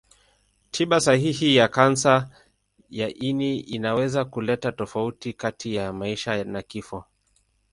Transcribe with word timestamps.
Tiba 0.71 0.99
sahihi 1.01 1.55
ya 1.55 1.67
kansa 1.67 2.29
ya 2.89 3.13
ini 3.13 3.59
inaweza 3.59 4.25
kuleta 4.25 4.71
tofauti 4.71 5.33
kati 5.33 5.75
ya 5.75 5.93
maisha 5.93 6.43
na 6.43 6.61
kifo. 6.61 7.05